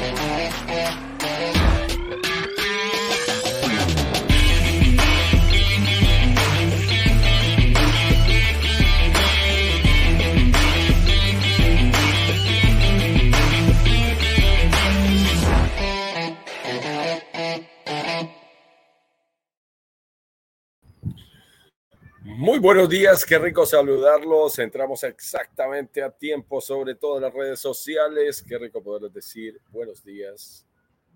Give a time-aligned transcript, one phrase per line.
[0.00, 1.07] Yeah.
[22.48, 24.58] Muy buenos días, qué rico saludarlos.
[24.58, 28.42] Entramos exactamente a tiempo sobre todas las redes sociales.
[28.42, 30.64] Qué rico poderles decir buenos días,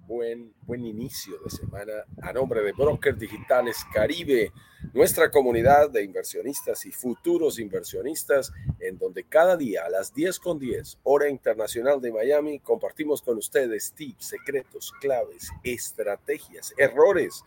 [0.06, 4.52] buen, buen inicio de semana a nombre de Brokers Digitales Caribe,
[4.92, 10.58] nuestra comunidad de inversionistas y futuros inversionistas, en donde cada día a las 10 con
[10.58, 17.42] 10, hora internacional de Miami, compartimos con ustedes tips, secretos, claves, estrategias, errores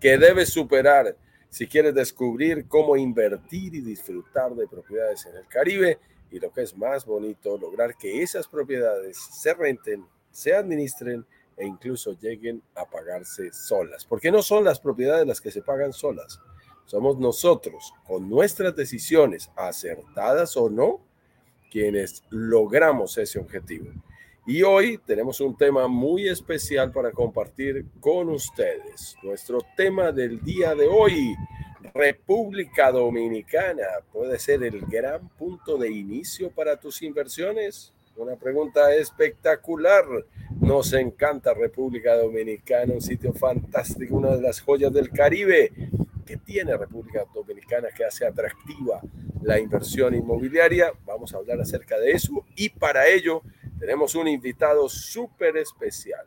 [0.00, 1.14] que debes superar
[1.50, 5.98] si quieres descubrir cómo invertir y disfrutar de propiedades en el Caribe
[6.30, 11.24] y lo que es más bonito, lograr que esas propiedades se renten, se administren
[11.56, 14.04] e incluso lleguen a pagarse solas.
[14.04, 16.40] Porque no son las propiedades las que se pagan solas.
[16.84, 21.00] Somos nosotros, con nuestras decisiones acertadas o no,
[21.70, 23.90] quienes logramos ese objetivo.
[24.50, 29.14] Y hoy tenemos un tema muy especial para compartir con ustedes.
[29.22, 31.36] Nuestro tema del día de hoy,
[31.92, 37.92] República Dominicana, puede ser el gran punto de inicio para tus inversiones.
[38.16, 40.06] Una pregunta espectacular.
[40.58, 45.72] Nos encanta República Dominicana, un sitio fantástico, una de las joyas del Caribe.
[46.24, 49.02] ¿Qué tiene República Dominicana que hace atractiva
[49.42, 50.94] la inversión inmobiliaria?
[51.04, 53.42] Vamos a hablar acerca de eso y para ello
[53.78, 56.26] tenemos un invitado súper especial.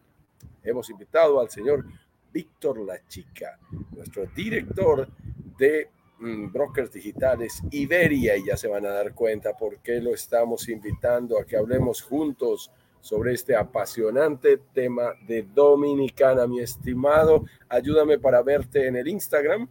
[0.64, 1.86] Hemos invitado al señor
[2.32, 3.60] Víctor La Chica,
[3.92, 5.08] nuestro director
[5.58, 10.14] de mm, Brokers Digitales Iberia, y ya se van a dar cuenta por qué lo
[10.14, 12.72] estamos invitando a que hablemos juntos
[13.02, 16.48] sobre este apasionante tema de Dominicana.
[16.48, 19.68] Mi estimado, ayúdame para verte en el Instagram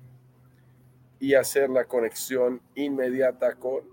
[1.20, 3.84] y hacer la conexión inmediata con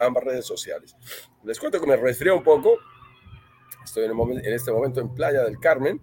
[0.00, 0.96] ambas redes sociales.
[1.44, 2.78] Les cuento que me resfrié un poco.
[3.84, 6.00] Estoy en, este momento en Playa del Carmen,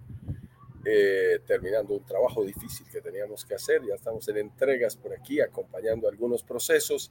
[0.84, 3.82] eh, terminando un trabajo difícil que teníamos que hacer.
[3.86, 7.10] Ya estamos en entregas por aquí, acompañando algunos procesos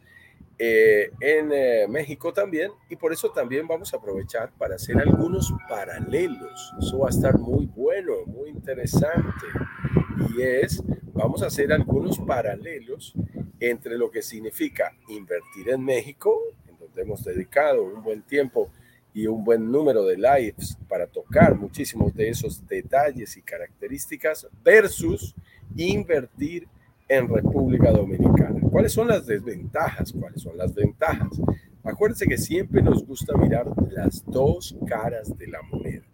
[0.58, 2.72] eh, en eh, México también.
[2.90, 6.74] Y por eso también vamos a aprovechar para hacer algunos paralelos.
[6.80, 9.48] Eso va a estar muy bueno, muy interesante.
[10.36, 10.82] Y es,
[11.14, 13.14] vamos a hacer algunos paralelos
[13.60, 16.61] entre lo que significa invertir en México, en
[16.96, 18.70] hemos dedicado un buen tiempo
[19.14, 25.36] y un buen número de lives para tocar muchísimos de esos detalles y características, versus
[25.76, 26.68] invertir
[27.08, 28.62] en República Dominicana.
[28.70, 30.14] ¿Cuáles son las desventajas?
[30.14, 31.42] ¿Cuáles son las ventajas?
[31.84, 36.06] Acuérdense que siempre nos gusta mirar las dos caras de la moneda.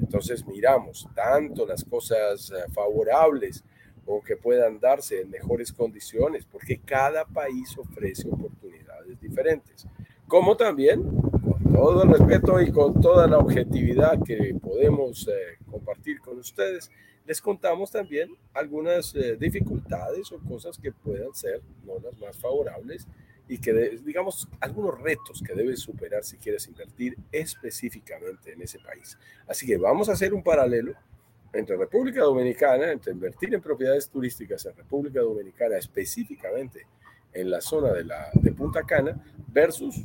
[0.00, 3.62] Entonces miramos tanto las cosas eh, favorables
[4.06, 9.86] o que puedan darse en mejores condiciones, porque cada país ofrece oportunidades diferentes.
[10.28, 11.02] Como también,
[11.42, 16.90] con todo el respeto y con toda la objetividad que podemos eh, compartir con ustedes,
[17.24, 23.08] les contamos también algunas eh, dificultades o cosas que puedan ser no las más favorables
[23.48, 23.72] y que,
[24.04, 29.16] digamos, algunos retos que debes superar si quieres invertir específicamente en ese país.
[29.46, 30.92] Así que vamos a hacer un paralelo
[31.54, 36.86] entre República Dominicana, entre invertir en propiedades turísticas en República Dominicana, específicamente
[37.40, 39.96] en la zona de, la, de Punta Cana, versus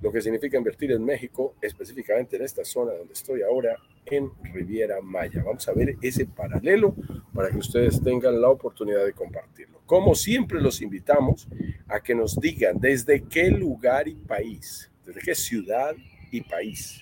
[0.00, 5.00] lo que significa invertir en México, específicamente en esta zona donde estoy ahora, en Riviera
[5.00, 5.42] Maya.
[5.44, 6.94] Vamos a ver ese paralelo
[7.32, 9.80] para que ustedes tengan la oportunidad de compartirlo.
[9.86, 11.46] Como siempre los invitamos
[11.86, 15.94] a que nos digan desde qué lugar y país, desde qué ciudad
[16.32, 17.00] y país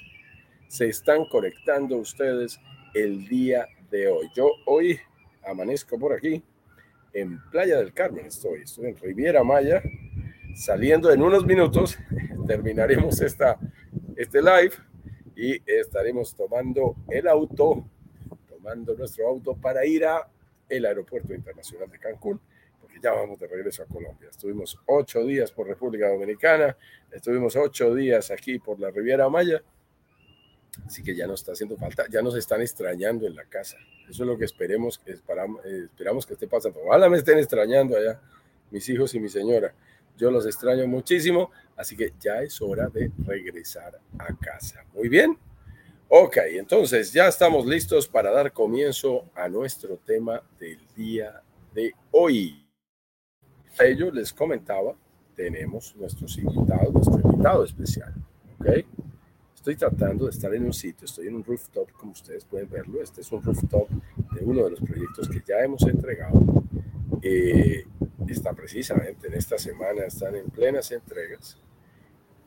[0.69, 2.61] se están conectando ustedes
[2.95, 4.31] el día de hoy.
[4.37, 5.01] Yo hoy
[5.45, 6.45] amanezco por aquí
[7.13, 9.83] en Playa del Carmen, estoy, estoy en Riviera Maya,
[10.55, 11.99] saliendo en unos minutos,
[12.47, 13.59] terminaremos esta,
[14.17, 14.73] este live
[15.37, 17.85] y estaremos tomando el auto,
[18.49, 20.29] tomando nuestro auto para ir a
[20.69, 22.41] el Aeropuerto Internacional de Cancún,
[22.81, 24.29] porque ya vamos de regreso a Colombia.
[24.31, 26.77] Estuvimos ocho días por República Dominicana,
[27.11, 29.63] estuvimos ocho días aquí por la Riviera Maya
[30.87, 33.77] Así que ya nos está haciendo falta, ya nos están extrañando en la casa.
[34.09, 36.81] Eso es lo que esperemos, esperamos, eh, esperamos que esté pasando.
[36.85, 38.21] Ojalá me estén extrañando allá,
[38.71, 39.73] mis hijos y mi señora.
[40.17, 44.85] Yo los extraño muchísimo, así que ya es hora de regresar a casa.
[44.95, 45.39] Muy bien.
[46.09, 51.41] Ok, entonces ya estamos listos para dar comienzo a nuestro tema del día
[51.73, 52.67] de hoy.
[53.79, 54.97] A ello les comentaba,
[55.37, 58.13] tenemos nuestros invitados, nuestro invitado especial.
[58.59, 58.85] ¿ok?
[59.61, 63.03] Estoy tratando de estar en un sitio, estoy en un rooftop, como ustedes pueden verlo.
[63.03, 63.91] Este es un rooftop
[64.33, 66.41] de uno de los proyectos que ya hemos entregado.
[67.21, 67.85] Eh,
[68.27, 71.59] está precisamente en esta semana, están en plenas entregas.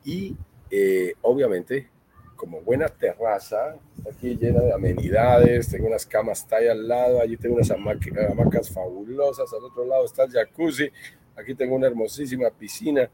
[0.03, 0.35] Y
[0.71, 1.87] eh, obviamente,
[2.35, 3.75] como buena terraza,
[4.11, 9.53] aquí llena de amenidades, tengo unas camas ahí al lado, allí tengo unas hamacas fabulosas,
[9.53, 10.89] al otro lado está el jacuzzi,
[11.35, 13.07] aquí tengo una hermosísima piscina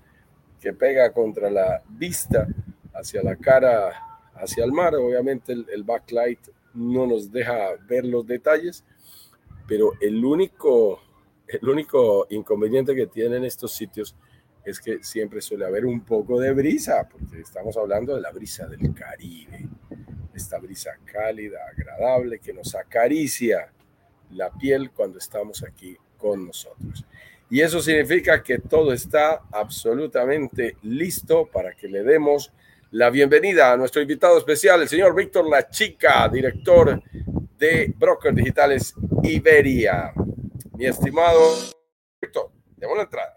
[0.62, 2.48] que pega contra la vista
[3.00, 3.92] hacia la cara,
[4.36, 4.96] hacia el mar.
[4.96, 6.40] Obviamente el, backlight
[6.74, 8.84] no nos deja ver los detalles,
[9.68, 11.02] pero el único,
[11.48, 14.16] el único inconveniente que tienen estos sitios
[14.64, 18.68] es que siempre suele haber un poco de brisa, porque estamos hablando de la brisa
[18.68, 19.68] del Caribe,
[20.34, 23.72] esta brisa cálida, agradable, que nos acaricia
[24.32, 27.06] la piel cuando estamos aquí con nosotros.
[27.50, 32.54] Y eso significa que todo está absolutamente listo para que le demos
[32.92, 37.02] la bienvenida a nuestro invitado especial, el señor Víctor La Chica, director
[37.58, 38.94] de Brokers Digitales
[39.24, 40.12] Iberia.
[40.74, 41.56] Mi estimado
[42.20, 43.36] Víctor, demos la entrada.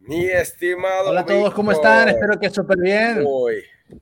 [0.00, 1.10] Mi estimado.
[1.10, 2.08] Hola a todos, ¿cómo están?
[2.08, 3.24] Espero que súper bien.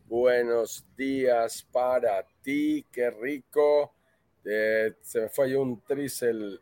[0.07, 3.95] Buenos días para ti, qué rico.
[4.45, 6.61] Eh, se me fue un tris el,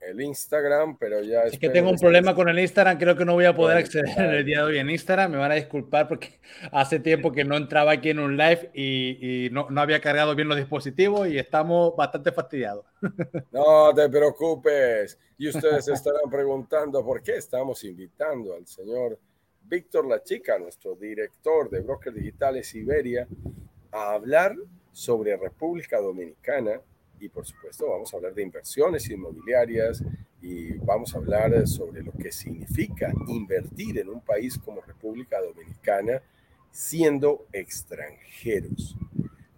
[0.00, 3.34] el Instagram, pero ya es que tengo un problema con el Instagram, creo que no
[3.34, 6.08] voy a poder acceder en el día de hoy en Instagram, me van a disculpar
[6.08, 6.40] porque
[6.72, 10.34] hace tiempo que no entraba aquí en un live y, y no, no, había cargado
[10.34, 12.86] bien los dispositivos y estamos bastante fastidiados.
[13.52, 19.18] No te preocupes, y ustedes estarán preguntando por qué estamos invitando al señor
[19.70, 23.28] Víctor La Chica, nuestro director de Brokers Digitales Iberia,
[23.92, 24.56] a hablar
[24.90, 26.80] sobre República Dominicana
[27.20, 30.02] y por supuesto vamos a hablar de inversiones inmobiliarias
[30.42, 36.20] y vamos a hablar sobre lo que significa invertir en un país como República Dominicana
[36.72, 38.96] siendo extranjeros.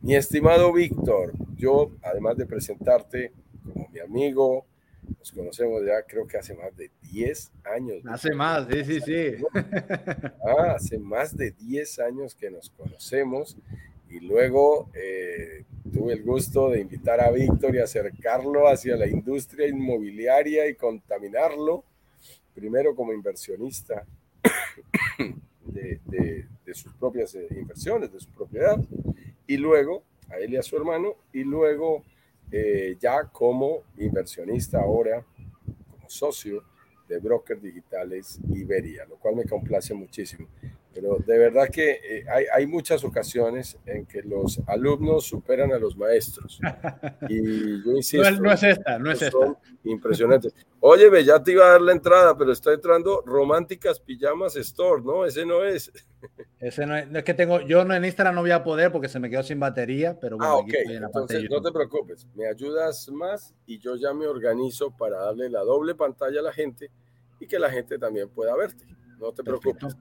[0.02, 3.32] Mi estimado Víctor, yo además de presentarte
[3.64, 4.66] como mi amigo,
[5.18, 8.02] nos conocemos ya creo que hace más de 10 años.
[8.06, 9.44] Hace más, sí, sí, sí.
[10.44, 13.56] Ah, hace más de 10 años que nos conocemos
[14.12, 19.68] y luego eh, tuve el gusto de invitar a Víctor y acercarlo hacia la industria
[19.68, 21.84] inmobiliaria y contaminarlo,
[22.54, 24.04] primero como inversionista
[25.64, 28.78] de, sus propias eh, inversiones, de su propiedad,
[29.46, 32.02] y luego a él y a su hermano, y luego
[32.52, 35.24] eh, ya como inversionista ahora,
[35.90, 36.62] como socio
[37.08, 40.46] de Brokers Digitales Iberia, lo cual me complace muchísimo.
[40.94, 45.78] Pero de verdad que eh, hay, hay, muchas ocasiones en que los alumnos superan a
[45.78, 46.60] los maestros.
[47.28, 48.30] Y yo insisto.
[48.30, 49.58] No, es esta, no es esta.
[49.84, 50.54] Impresionantes.
[50.80, 55.24] Oye, ya te iba a dar la entrada, pero está entrando Románticas Pijamas Store, ¿no?
[55.24, 55.90] Ese no es.
[56.60, 57.08] Ese no es.
[57.12, 59.60] es que tengo, yo en Instagram no voy a poder porque se me quedó sin
[59.60, 60.52] batería, pero bueno.
[60.52, 60.74] Ah, ok.
[60.88, 62.26] Entonces, no te preocupes.
[62.34, 66.52] Me ayudas más y yo ya me organizo para darle la doble pantalla a la
[66.52, 66.90] gente
[67.40, 68.84] y que la gente también pueda verte.
[69.18, 69.96] No te preocupes.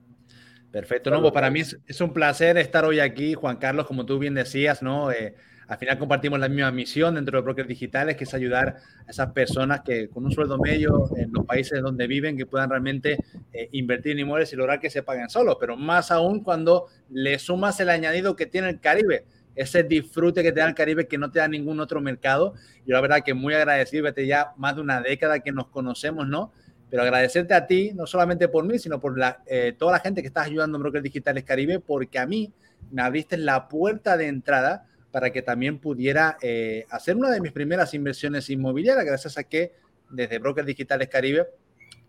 [0.72, 4.18] Perfecto, no, pues para mí es, un placer estar hoy aquí, Juan Carlos, como tú
[4.18, 5.12] bien decías, ¿no?
[5.12, 5.34] Eh,
[5.68, 8.76] al final compartimos la misma misión dentro de Brokers Digitales, que es ayudar
[9.06, 12.70] a esas personas que con un sueldo medio en los países donde viven, que puedan
[12.70, 13.18] realmente
[13.52, 17.38] eh, invertir en inmuebles y lograr que se paguen solos, pero más aún cuando le
[17.38, 21.18] sumas el añadido que tiene el Caribe, ese disfrute que te da el Caribe que
[21.18, 22.54] no te da ningún otro mercado.
[22.86, 26.26] Yo la verdad que muy agradecido, vete ya más de una década que nos conocemos,
[26.26, 26.50] ¿no?
[26.92, 30.20] Pero agradecerte a ti, no solamente por mí, sino por la, eh, toda la gente
[30.20, 32.52] que estás ayudando en Brokers Digitales Caribe, porque a mí
[32.90, 37.50] me abriste la puerta de entrada para que también pudiera eh, hacer una de mis
[37.52, 39.72] primeras inversiones inmobiliarias, gracias a que
[40.10, 41.46] desde Brokers Digitales Caribe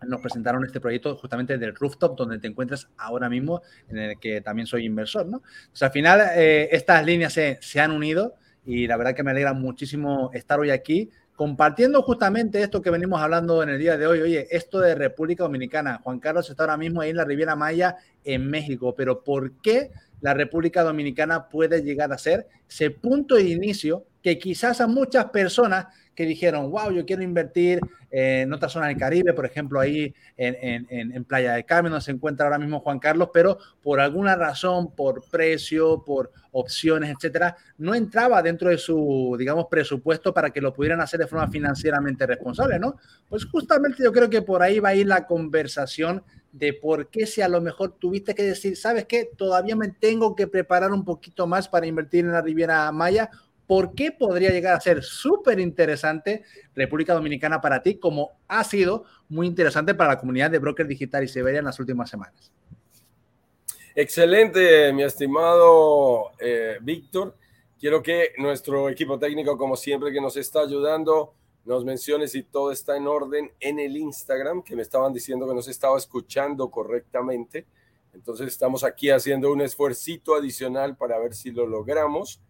[0.06, 4.42] nos presentaron este proyecto justamente del rooftop donde te encuentras ahora mismo, en el que
[4.42, 5.44] también soy inversor, ¿no?
[5.72, 8.36] sea, al final eh, estas líneas se, se han unido
[8.66, 13.22] y la verdad que me alegra muchísimo estar hoy aquí compartiendo justamente esto que venimos
[13.22, 14.22] hablando en el día de hoy.
[14.22, 16.00] Oye, esto de República Dominicana.
[16.04, 19.92] Juan Carlos está ahora mismo ahí en la Riviera Maya, en México, pero ¿por qué
[20.22, 25.26] la República Dominicana puede llegar a ser ese punto de inicio que quizás a muchas
[25.26, 27.80] personas que dijeron, wow, yo quiero invertir
[28.12, 32.12] en otra zona del Caribe, por ejemplo, ahí en, en, Playa de Carmen, donde se
[32.12, 37.96] encuentra ahora mismo Juan Carlos, pero por alguna razón, por precio, por opciones, etcétera, no
[37.96, 42.78] entraba dentro de su, digamos, presupuesto para que lo pudieran hacer de forma financieramente responsable,
[42.78, 42.98] ¿no?
[43.28, 47.26] Pues justamente yo creo que por ahí va a ir la conversación de por qué
[47.26, 49.28] si a lo mejor tuviste que decir, ¿sabes qué?
[49.36, 53.32] Todavía me tengo que preparar un poquito más para invertir en la Riviera Maya
[53.68, 56.44] ¿por qué podría llegar a ser súper interesante
[56.76, 61.24] República Dominicana para ti, como ha sido muy interesante para la comunidad de Broker Digital
[61.24, 62.52] y Siberia en las últimas semanas?
[63.96, 67.38] Excelente, mi estimado eh, Víctor.
[67.80, 71.34] Quiero que nuestro equipo técnico, como siempre, que nos está ayudando,
[71.66, 75.54] nos mencione si todo está en orden en el Instagram, que me estaban diciendo que
[75.54, 77.68] nos estaba escuchando correctamente.
[78.14, 82.42] Entonces estamos aquí haciendo un esfuercito adicional para ver si lo logramos.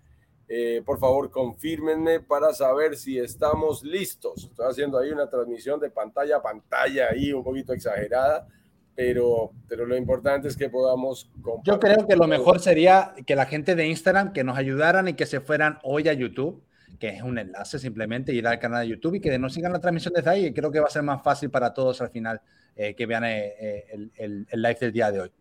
[0.56, 4.44] Eh, por favor, confírmenme para saber si estamos listos.
[4.44, 8.48] Estoy haciendo ahí una transmisión de pantalla a pantalla, ahí un poquito exagerada
[8.96, 11.30] pero, pero lo importante es que podamos
[11.64, 15.14] Yo creo que lo mejor sería que la gente de Instagram que nos ayudaran y
[15.14, 16.64] que se fueran hoy a YouTube,
[17.00, 19.80] que es un enlace simplemente, ir al canal de YouTube y que nos sigan la
[19.80, 20.54] transmisión desde ahí.
[20.54, 22.42] Creo que va a ser más fácil para todos al final
[22.76, 25.32] eh, que vean eh, eh, el, el, el, live del día de hoy.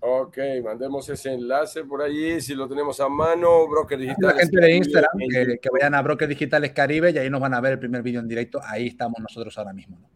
[0.00, 4.36] Ok, mandemos ese enlace por allí, si lo tenemos a mano, Broker Digitales.
[4.36, 7.54] La gente de Instagram, que, que, vayan a Broker Digitales Caribe y ahí nos van
[7.54, 8.60] a ver el primer vídeo en directo.
[8.62, 9.98] Ahí estamos nosotros ahora mismo.
[10.00, 10.08] ¿no?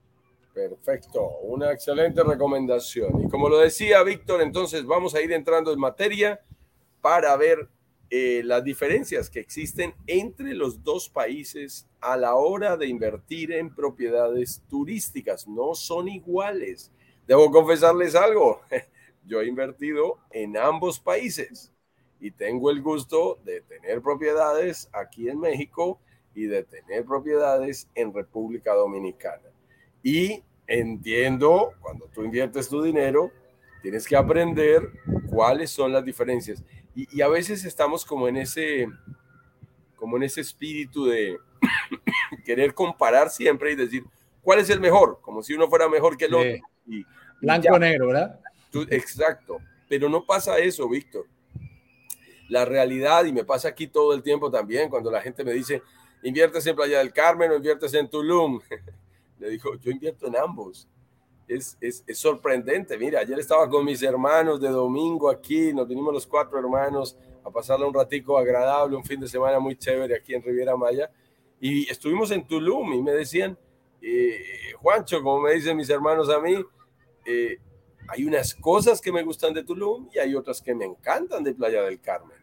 [0.59, 3.23] Perfecto, una excelente recomendación.
[3.23, 6.41] Y como lo decía Víctor, entonces vamos a ir entrando en materia
[7.01, 7.69] para ver
[8.11, 13.73] eh, las diferencias que existen entre los dos países a la hora de invertir en
[13.73, 15.47] propiedades turísticas.
[15.47, 16.91] No son iguales.
[17.29, 18.63] Debo confesarles algo.
[19.29, 21.73] Yo he invertido en ambos países
[22.19, 26.01] y tengo el gusto de tener propiedades aquí en México
[26.35, 29.51] y de tener propiedades en República Dominicana.
[30.03, 33.31] Y entiendo, cuando tú inviertes tu dinero,
[33.83, 34.89] tienes que aprender
[35.31, 36.65] cuáles son las diferencias.
[36.95, 38.89] Y, a veces estamos como en ese,
[39.95, 41.37] como en ese espíritu de
[42.45, 44.05] querer comparar siempre y decir,
[44.43, 45.21] ¿cuál es el mejor?
[45.21, 46.67] Como si uno fuera mejor que el otro.
[46.87, 47.05] Y,
[47.41, 48.41] Blanco negro, ¿verdad?
[48.91, 49.59] Exacto.
[49.89, 51.27] Pero no pasa eso, Víctor.
[52.49, 55.83] La realidad, y me pasa aquí todo el tiempo también, cuando la gente me dice,
[56.23, 58.61] inviertes en Playa del Carmen o inviertes en Tulum.
[59.39, 60.89] Le dijo, yo invierto en ambos.
[61.47, 62.99] Es, es, es, sorprendente.
[62.99, 67.51] Mira, ayer estaba con mis hermanos de domingo aquí, nos vinimos los cuatro hermanos a
[67.51, 71.11] pasarle un ratico agradable, un fin de semana muy chévere aquí en Riviera Maya.
[71.61, 73.57] Y estuvimos en Tulum y me decían,
[74.03, 76.63] eh, Juancho, como me dicen mis hermanos a mí,
[77.25, 77.59] eh,
[78.09, 81.55] hay unas cosas que me gustan de Tulum y hay otras que me encantan de
[81.55, 82.37] Playa del Carmen.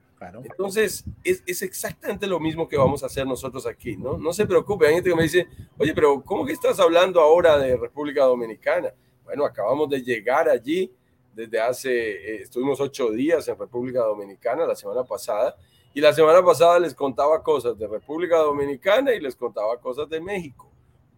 [0.44, 4.18] Entonces, es, es, exactamente lo mismo que vamos a hacer nosotros aquí, ¿no?
[4.18, 7.58] No se preocupe, hay gente que me dice, oye, pero ¿cómo que estás hablando ahora
[7.58, 8.94] de República Dominicana?
[9.24, 10.92] Bueno, acabamos de llegar allí
[11.34, 15.56] desde hace, eh, estuvimos ocho días en República Dominicana la semana pasada,
[15.94, 20.20] y la semana pasada les contaba cosas de República Dominicana y les contaba cosas de
[20.20, 20.72] México.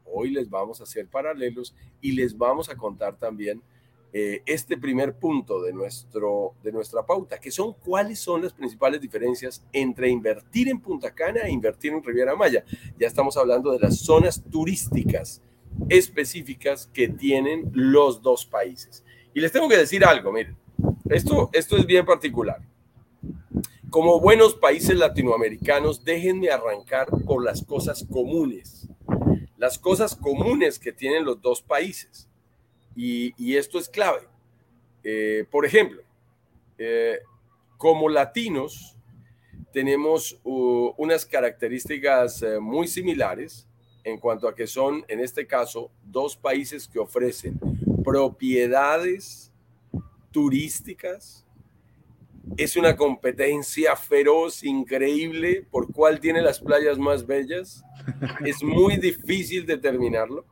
[0.05, 3.61] Hoy les vamos a hacer paralelos y les vamos a contar también
[4.19, 8.99] eh, este primer punto de, nuestro, de nuestra pauta, que son cuáles son las principales
[8.99, 12.63] diferencias entre invertir en Punta Cana e invertir en Riviera Maya.
[12.97, 15.43] Ya estamos hablando de las zonas turísticas
[15.87, 19.03] específicas que tienen los dos países.
[19.35, 20.57] Y les tengo que decir algo, miren,
[21.11, 22.59] esto, esto es bien particular.
[23.91, 28.89] Como buenos países latinoamericanos, déjenme arrancar por las cosas comunes.
[29.57, 32.26] Las cosas comunes que tienen los dos países.
[32.99, 34.21] Y, esto es clave.
[35.03, 36.01] Eh, por ejemplo,
[36.79, 37.19] eh,
[37.77, 38.97] como latinos
[39.71, 43.67] tenemos unas características eh, muy similares
[44.03, 47.59] en cuanto a que son, en este caso, dos países que ofrecen
[48.03, 49.51] propiedades
[50.31, 51.45] turísticas.
[52.55, 57.83] Es una competencia feroz, increíble, por cuál tiene las playas más bellas.
[58.43, 60.45] Es muy difícil determinarlo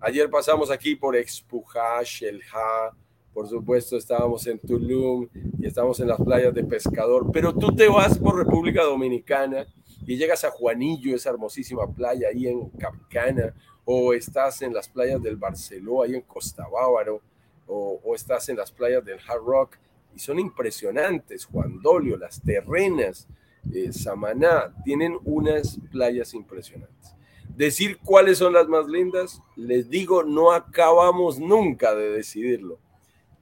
[0.00, 2.92] Ayer pasamos aquí por Expuja, Shelha,
[3.32, 5.26] por supuesto estábamos en Tulum
[5.58, 9.66] y estamos en las playas de Pescador, pero tú te vas por República Dominicana
[10.06, 13.54] y llegas a Juanillo, esa hermosísima playa ahí en Capcana,
[13.86, 17.22] o estás en las playas del Barceló, ahí en Costa Bávaro,
[17.66, 19.76] o, estás en las playas del Hard Rock,
[20.14, 23.26] y son impresionantes, Juan Dolio, las terrenas,
[23.72, 27.15] eh, Samaná, tienen unas playas impresionantes.
[27.56, 32.78] Decir cuáles son las más lindas, les digo, no acabamos nunca de decidirlo.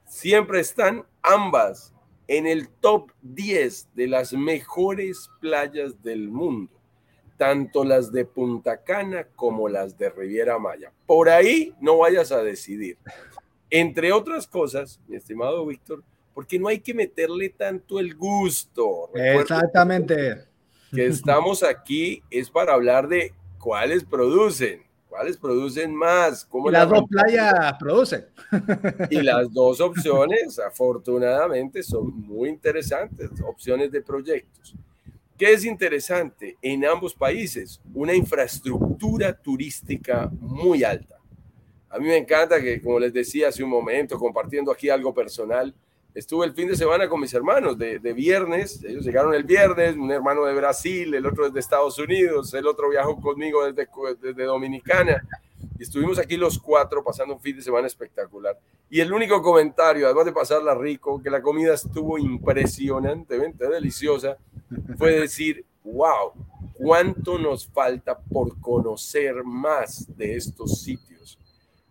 [0.07, 1.93] Siempre están ambas
[2.29, 6.73] en el top 10 de las mejores playas del mundo,
[7.37, 10.93] tanto las de Punta Cana como las de Riviera Maya.
[11.07, 12.99] Por ahí no vayas a decidir.
[13.69, 16.05] Entre otras cosas, mi estimado Víctor,
[16.35, 19.11] porque no hay que meterle tanto el gusto.
[19.13, 20.45] Exactamente.
[20.93, 26.45] Que estamos aquí es para hablar de cuáles producen, cuáles producen más.
[26.45, 28.27] ¿Cómo las dos playas producen.
[29.09, 34.75] Y las dos opciones, afortunadamente, son muy interesantes, opciones de proyectos.
[35.39, 36.59] ¿Qué es interesante?
[36.61, 41.17] En ambos países, una infraestructura turística muy alta.
[41.89, 45.75] A mí me encanta que, como les decía hace un momento, compartiendo aquí algo personal,
[46.15, 48.83] estuve el fin de semana con mis hermanos de, viernes.
[48.85, 52.89] Ellos llegaron el viernes, un hermano de Brasil, el otro de Estados Unidos, el otro
[52.89, 53.89] viajó conmigo desde,
[54.21, 55.23] desde Dominicana.
[55.79, 58.57] Y estuvimos aquí los cuatro pasando un fin de semana espectacular.
[58.89, 64.37] Y el único comentario, además de pasarla rico, que la comida estuvo impresionantemente deliciosa,
[64.97, 66.33] fue decir, wow,
[66.75, 71.39] cuánto nos falta por conocer más de estos sitios.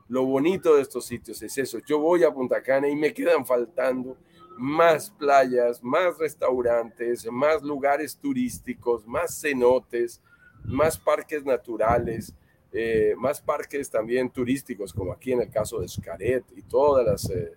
[0.08, 1.80] Lo bonito de estos sitios es eso.
[1.86, 4.18] Yo voy a Punta Cana y me quedan faltando
[4.58, 10.22] más playas, más restaurantes, más lugares turísticos, más cenotes,
[10.66, 12.34] más parques naturales,
[12.72, 17.30] eh, más parques también turísticos, como aquí en el caso de Xcaret y todas las
[17.30, 17.52] eh,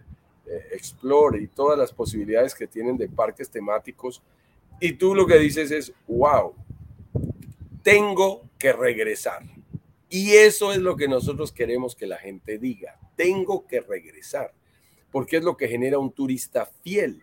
[0.46, 4.22] eh, Explore y todas las posibilidades que tienen de parques temáticos
[4.80, 6.54] y tú lo que dices es, wow,
[7.82, 9.42] tengo que regresar.
[10.08, 14.52] Y eso es lo que nosotros queremos que la gente diga, tengo que regresar,
[15.10, 17.20] porque es lo que genera un turista fiel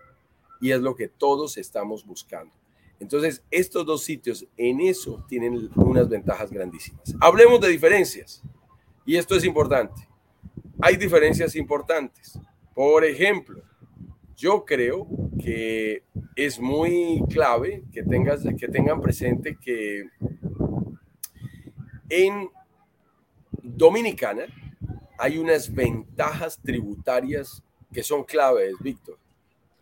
[0.59, 2.53] y es lo que todos estamos buscando.
[2.99, 7.13] Entonces, estos dos sitios en eso tienen unas ventajas grandísimas.
[7.19, 8.41] Hablemos de diferencias,
[9.05, 10.07] y esto es importante.
[10.81, 12.39] Hay diferencias importantes.
[12.73, 13.61] Por ejemplo,
[14.35, 15.07] yo creo
[15.41, 16.03] que
[16.35, 20.09] es muy clave que, tengas, que tengan presente que
[22.09, 22.49] en
[23.63, 24.45] Dominicana
[25.17, 29.17] hay unas ventajas tributarias que son claves, Víctor.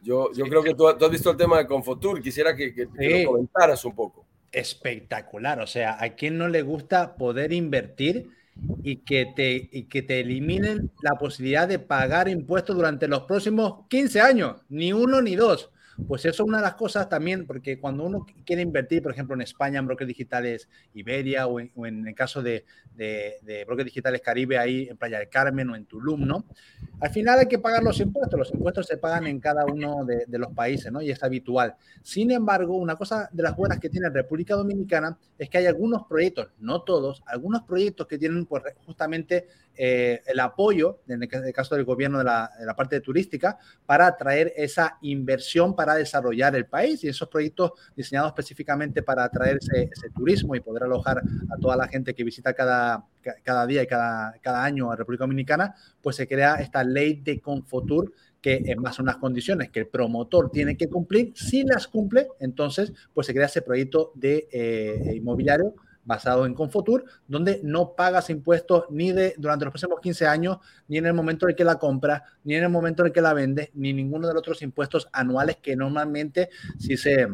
[0.01, 3.31] Yo, yo creo que tú, has visto el tema de Confotur, quisiera que, que, lo
[3.31, 4.25] comentaras un poco.
[4.51, 8.29] Espectacular, o sea, ¿a quién no le gusta poder invertir?
[8.83, 13.85] y que, te, y que te eliminen la posibilidad de pagar impuestos durante los próximos
[13.89, 15.71] 15 años, ni uno ni dos.
[16.07, 19.35] Pues eso es una de las cosas también, porque cuando uno quiere invertir, por ejemplo,
[19.35, 22.65] en España, en brokers digitales Iberia o en, el caso de,
[22.95, 26.45] de, brokers digitales Caribe, ahí en Playa del Carmen o en Tulum, ¿no?
[26.99, 30.25] Al final hay que pagar los impuestos, los impuestos se pagan en cada uno de,
[30.27, 31.01] de los países, ¿no?
[31.01, 31.75] Y es habitual.
[32.03, 36.03] Sin embargo, una cosa de las buenas que tiene República Dominicana es que hay algunos
[36.07, 41.75] proyectos, no todos, algunos proyectos que tienen pues justamente eh, el apoyo, en el caso
[41.75, 46.65] del gobierno de la, de la, parte turística, para atraer esa inversión para desarrollar el
[46.65, 51.75] país y esos proyectos diseñados específicamente para atraer ese, turismo y poder alojar a toda
[51.75, 53.05] la gente que visita cada,
[53.43, 57.39] cada día y cada, cada año a República Dominicana, pues se crea esta ley de
[57.39, 62.27] Confotur que en más unas condiciones que el promotor tiene que cumplir, si las cumple,
[62.39, 68.29] entonces pues se crea ese proyecto de eh, inmobiliario basado en Confotur, donde no pagas
[68.29, 71.75] impuestos ni de durante los próximos 15 años, ni en el momento en que la
[71.75, 75.09] compras, ni en el momento en que la vendes, ni ninguno de los otros impuestos
[75.13, 77.27] anuales que normalmente sí se,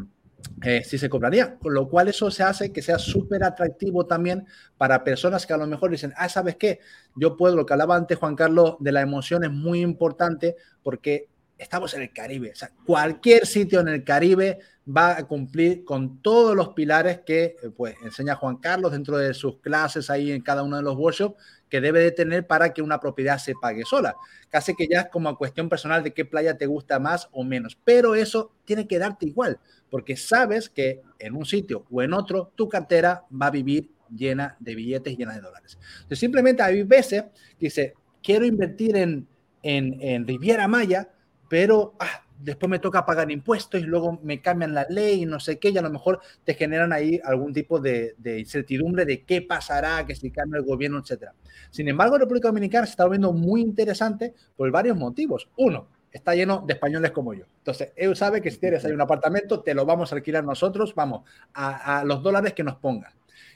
[0.63, 1.57] eh, se cobraría.
[1.57, 4.45] Con lo cual eso se hace que sea súper atractivo también
[4.77, 6.79] para personas que a lo mejor dicen, ah, ¿sabes qué?
[7.15, 11.29] Yo puedo, lo que hablaba antes Juan Carlos de la emoción es muy importante porque
[11.57, 12.51] estamos en el Caribe.
[12.51, 17.55] O sea, cualquier sitio en el Caribe va a cumplir con todos los pilares que
[17.61, 20.95] eh, pues, enseña Juan Carlos dentro de sus clases ahí en cada uno de los
[20.95, 21.35] workshops
[21.69, 24.15] que debe de tener para que una propiedad se pague sola.
[24.49, 27.77] Casi que ya es como cuestión personal de qué playa te gusta más o menos,
[27.83, 32.53] pero eso tiene que darte igual, porque sabes que en un sitio o en otro
[32.55, 35.77] tu cartera va a vivir llena de billetes, llena de dólares.
[35.95, 37.23] Entonces simplemente hay veces
[37.59, 37.93] que dice,
[38.23, 39.27] quiero invertir en,
[39.61, 41.09] en, en Riviera Maya,
[41.49, 45.39] pero ah, después me toca pagar impuestos y luego me cambian la ley y no
[45.39, 49.41] sé qué, y a lo mejor te generan ahí algún tipo de, incertidumbre de qué
[49.41, 51.31] pasará, que si cambia el gobierno, etc.
[51.71, 55.49] Sin embargo, República Dominicana se está volviendo muy interesante por varios motivos.
[55.57, 57.45] Uno, está lleno de españoles como yo.
[57.59, 60.93] Entonces, él sabe que si tienes ahí un apartamento, te lo vamos a alquilar nosotros,
[60.95, 63.13] vamos, a, a los dólares que nos pongan.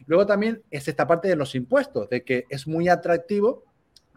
[0.07, 3.63] Luego también es esta parte de los impuestos, de que es muy atractivo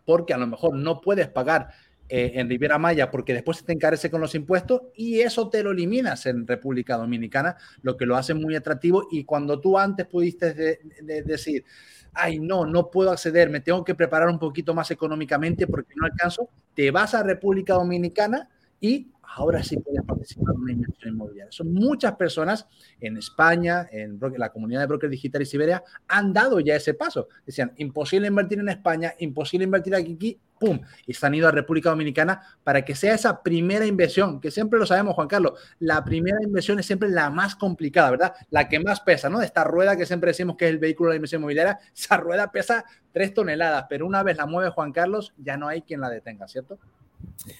[0.04, 1.70] porque a lo mejor no puedes pagar
[2.08, 5.62] eh, en Riviera Maya porque después se te encarece con los impuestos y eso te
[5.62, 9.08] lo eliminas en República Dominicana, lo que lo hace muy atractivo.
[9.10, 11.64] Y cuando tú antes pudiste decir,
[12.12, 16.06] ay, no, no puedo acceder, me tengo que preparar un poquito más económicamente porque no
[16.06, 21.52] alcanzo, te vas a República Dominicana y ahora sí puedes participar en una inversión inmobiliaria.
[21.52, 22.66] Son muchas personas
[23.00, 27.28] en España, en la comunidad de brokers digitales Siberia, han dado ya ese paso.
[27.46, 30.80] Decían, imposible invertir en España, imposible invertir aquí, ¡pum!
[31.06, 34.78] Y se han ido a República Dominicana para que sea esa primera inversión, que siempre
[34.78, 38.34] lo sabemos, Juan Carlos, la primera inversión es siempre la más complicada, ¿verdad?
[38.50, 39.42] La que más pesa, ¿no?
[39.42, 42.50] Esta rueda que siempre decimos que es el vehículo de la inversión inmobiliaria, esa rueda
[42.50, 46.10] pesa tres toneladas, pero una vez la mueve Juan Carlos, ya no hay quien la
[46.10, 46.78] detenga, ¿cierto?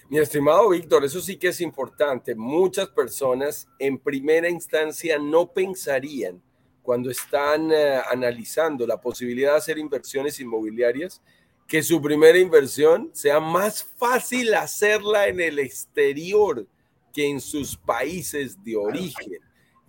[0.09, 2.35] Mi estimado Víctor, eso sí que es importante.
[2.35, 6.43] Muchas personas en primera instancia no pensarían
[6.83, 11.23] cuando están eh, analizando la posibilidad de hacer inversiones inmobiliarias
[11.67, 16.67] que su primera inversión sea más fácil hacerla en el exterior
[17.13, 19.39] que en sus países de origen.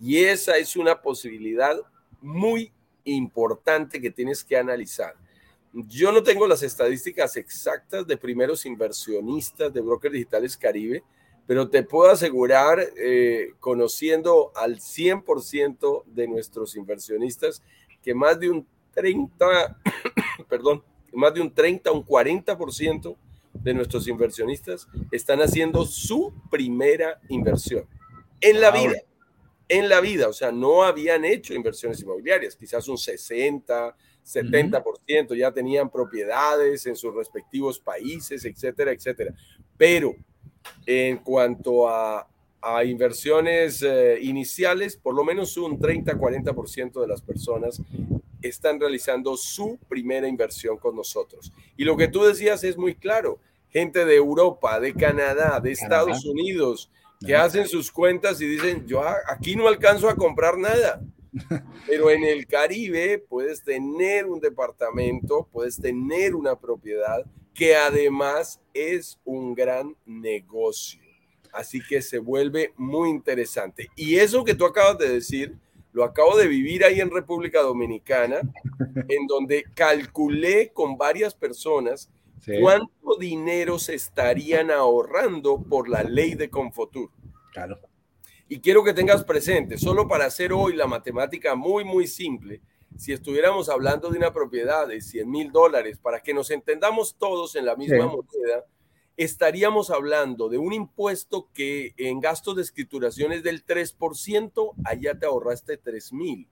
[0.00, 1.76] Y esa es una posibilidad
[2.20, 2.72] muy
[3.04, 5.14] importante que tienes que analizar.
[5.84, 11.04] Yo no tengo las estadísticas exactas de primeros inversionistas de Brokers Digitales Caribe,
[11.46, 17.62] pero te puedo asegurar, eh, conociendo al 100% de nuestros inversionistas,
[18.02, 19.78] que más de un 30,
[20.48, 23.14] perdón, más de un 30, un 40%
[23.52, 27.86] de nuestros inversionistas están haciendo su primera inversión
[28.40, 28.94] en la vida.
[29.68, 33.94] En la vida, o sea, no habían hecho inversiones inmobiliarias, quizás un 60,
[34.26, 39.34] 70%, ya tenían propiedades en sus respectivos países, etcétera, etcétera.
[39.76, 40.16] Pero
[40.84, 42.26] en cuanto a,
[42.84, 47.80] inversiones eh, iniciales, por lo menos un 30-40% de las personas
[48.42, 51.52] están realizando su primera inversión con nosotros.
[51.76, 53.38] Y lo que tú decías es muy claro.
[53.68, 56.90] Gente de Europa, de Canadá, de Estados Unidos,
[57.24, 61.00] que hacen sus cuentas y dicen, yo aquí no alcanzo a comprar nada.
[61.86, 69.18] Pero en el Caribe puedes tener un departamento, puedes tener una propiedad que además es
[69.24, 71.00] un gran negocio.
[71.52, 73.88] Así que se vuelve muy interesante.
[73.96, 75.56] Y eso que tú acabas de decir,
[75.92, 78.40] lo acabo de vivir ahí en República Dominicana,
[79.08, 82.10] en donde calculé con varias personas
[82.60, 87.10] cuánto dinero se estarían ahorrando por la ley de Confotur.
[87.52, 87.78] Claro.
[88.48, 92.60] Y quiero que tengas presente, solo para hacer hoy la matemática muy, muy simple,
[92.96, 97.56] si estuviéramos hablando de una propiedad de 100 mil dólares, para que nos entendamos todos
[97.56, 98.64] en la misma moneda,
[99.16, 105.26] estaríamos hablando de un impuesto que en gastos de escrituración es del 3%, allá te
[105.26, 106.48] ahorraste 3 mil.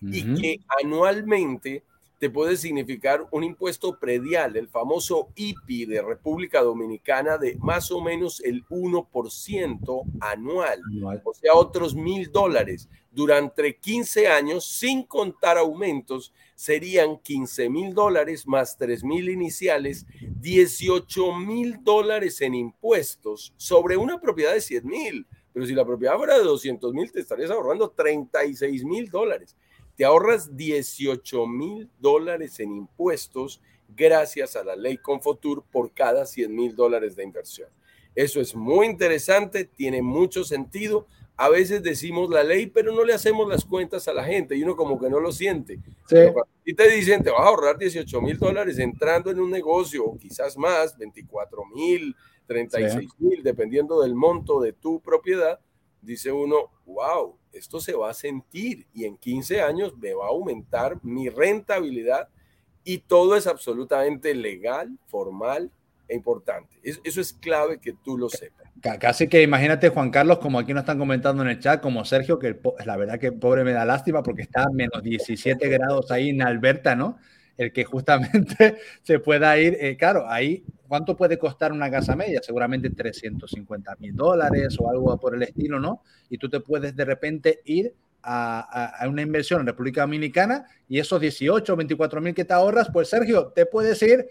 [0.00, 1.84] Y que anualmente
[2.22, 8.00] te puede significar un impuesto predial, el famoso IPI de República Dominicana de más o
[8.00, 10.80] menos el 1% anual,
[11.24, 12.88] o sea, otros mil dólares.
[13.10, 20.06] Durante 15 años, sin contar aumentos, serían 15 mil dólares más 3 mil iniciales,
[20.40, 25.26] 18 mil dólares en impuestos sobre una propiedad de 100 mil.
[25.52, 29.56] Pero si la propiedad fuera de 200 mil, te estarías ahorrando 36 mil dólares
[30.02, 36.52] te ahorras 18 mil dólares en impuestos gracias a la ley Confotur por cada 100
[36.52, 37.68] mil dólares de inversión.
[38.12, 41.06] Eso es muy interesante, tiene mucho sentido.
[41.36, 44.64] A veces decimos la ley, pero no le hacemos las cuentas a la gente y
[44.64, 45.78] uno como que no lo siente.
[46.64, 50.18] Y te dicen, te vas a ahorrar 18 mil dólares entrando en un negocio, o
[50.18, 52.16] quizás más, 24 mil,
[52.48, 55.60] 36 mil, dependiendo del monto de tu propiedad,
[56.00, 60.28] dice uno, wow, esto se va a sentir y en 15 años me va a
[60.28, 62.28] aumentar mi rentabilidad
[62.84, 65.70] y todo es absolutamente legal, formal
[66.08, 66.78] e importante.
[66.82, 68.62] Eso es clave que tú lo sepas.
[68.98, 72.38] Casi que imagínate, Juan Carlos, como aquí nos están comentando en el chat, como Sergio,
[72.38, 76.30] que la verdad que pobre me da lástima porque está a menos 17 grados ahí
[76.30, 77.18] en Alberta, ¿no?
[77.56, 82.42] El que justamente se pueda ir, eh, claro, ahí ¿Cuánto puede costar una casa media?
[82.42, 86.02] Seguramente 350 mil dólares o algo por el estilo, ¿no?
[86.28, 91.20] Y tú te puedes de repente ir a, una inversión en República Dominicana y esos
[91.20, 94.26] 18 o 24 mil que te ahorras, pues Sergio, te puedes ir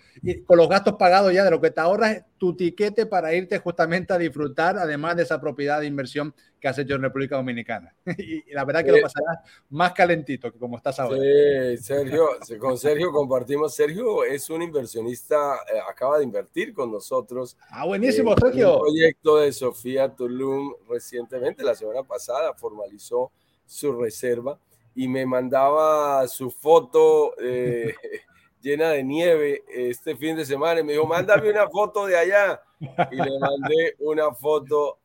[0.46, 4.14] con los gastos pagados ya de lo que te ahorras, tu tiquete para irte justamente
[4.14, 7.94] a disfrutar, además de esa propiedad de inversión que has hecho en República Dominicana.
[8.18, 11.18] y, la verdad que lo pasarás más calentito que como estás ahora.
[11.18, 12.28] Sí, Sergio,
[12.60, 13.76] con Sergio compartimos.
[13.76, 17.58] Sergio es un inversionista, eh, acaba de invertir con nosotros.
[17.70, 18.76] Ah, buenísimo, Sergio.
[18.76, 23.32] Un proyecto de Sofía Tulum recientemente, la semana pasada, formalizó
[23.72, 24.60] su reserva
[24.94, 27.96] y me mandaba su foto eh,
[28.62, 32.62] llena de nieve este fin de semana y me dijo, mándame una foto de allá.
[32.80, 35.00] Y le mandé una foto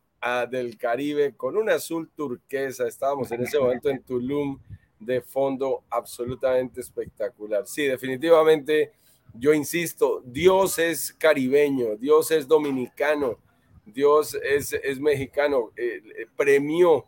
[0.51, 2.89] del Caribe con un azul turquesa.
[2.89, 4.59] Estábamos en ese momento en Tulum
[4.99, 7.67] de fondo absolutamente espectacular.
[7.67, 8.93] Sí, definitivamente,
[9.35, 13.39] yo insisto, Dios es caribeño, Dios es dominicano,
[13.85, 17.07] Dios es, es mexicano, eh, eh, premió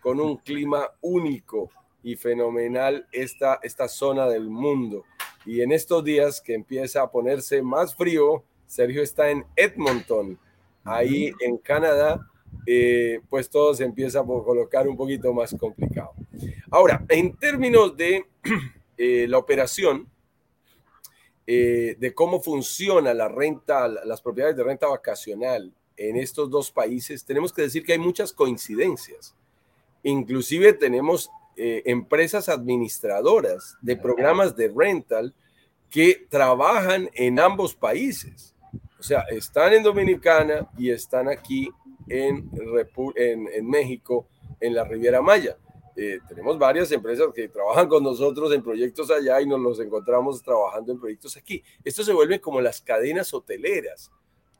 [0.00, 1.70] con un clima único
[2.02, 5.04] y fenomenal esta, esta zona del mundo.
[5.44, 10.38] Y en estos días que empieza a ponerse más frío, Sergio está en Edmonton,
[10.84, 12.26] ahí en Canadá,
[12.66, 16.12] eh, pues todo se empieza a colocar un poquito más complicado.
[16.70, 18.26] Ahora, en términos de
[18.96, 20.08] eh, la operación,
[21.46, 27.24] eh, de cómo funciona la renta, las propiedades de renta vacacional en estos dos países,
[27.24, 29.34] tenemos que decir que hay muchas coincidencias.
[30.02, 35.34] Inclusive tenemos eh, empresas administradoras de programas de rental
[35.90, 38.54] que trabajan en ambos países.
[38.98, 41.70] O sea, están en Dominicana y están aquí
[42.08, 42.50] en,
[43.16, 44.26] en, México,
[44.60, 45.56] en la Riviera Maya.
[45.96, 50.42] Eh, tenemos varias empresas que trabajan con nosotros en proyectos allá y nos los encontramos
[50.42, 51.62] trabajando en proyectos aquí.
[51.84, 54.10] Esto se vuelve como las cadenas hoteleras.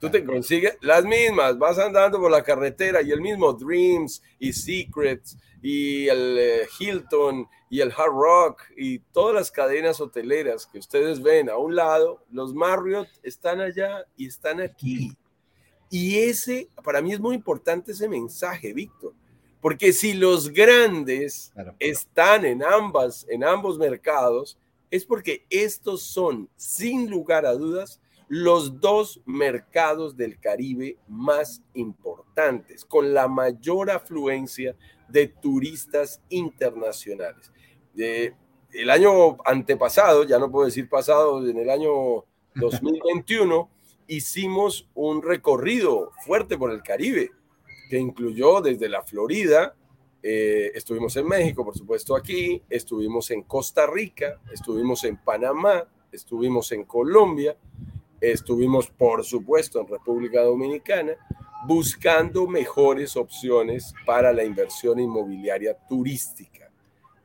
[0.00, 4.50] Tú te consigues las mismas, vas andando por la carretera y el mismo Dreams y
[4.50, 10.78] Secrets y el eh, Hilton y el Hard Rock y todas las cadenas hoteleras que
[10.78, 15.14] ustedes ven a un lado, los Marriott están allá y están aquí.
[15.90, 19.12] Y ese, para mí es muy importante ese mensaje, Víctor,
[19.60, 24.56] porque si los grandes están en ambas, en ambos mercados,
[24.90, 32.84] es porque estos son, sin lugar a dudas, los dos mercados del Caribe más importantes,
[32.84, 34.76] con la mayor afluencia
[35.08, 37.52] de turistas internacionales.
[37.96, 43.68] el año antepasado, ya no puedo decir pasado, en el año 2021,
[44.06, 47.32] hicimos un recorrido fuerte por el Caribe,
[47.90, 49.74] que incluyó desde la Florida,
[50.22, 56.70] eh, estuvimos en México, por supuesto aquí, estuvimos en Costa Rica, estuvimos en Panamá, estuvimos
[56.70, 57.56] en Colombia,
[58.20, 61.16] Estuvimos, por supuesto, en República Dominicana
[61.66, 66.70] buscando mejores opciones para la inversión inmobiliaria turística.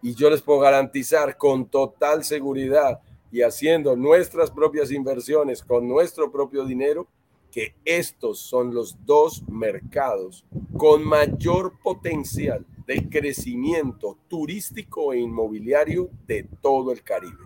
[0.01, 2.99] Y yo les puedo garantizar con total seguridad
[3.31, 7.07] y haciendo nuestras propias inversiones con nuestro propio dinero,
[7.51, 10.45] que estos son los dos mercados
[10.77, 17.37] con mayor potencial de crecimiento turístico e inmobiliario de todo el Caribe.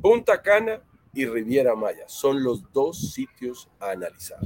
[0.00, 2.04] Punta Cana y Riviera Maya.
[2.06, 4.38] Son los dos sitios a analizar.